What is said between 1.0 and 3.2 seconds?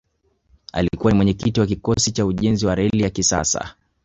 ni mwenyekiti wa kikosi cha ujenzi wa reli ya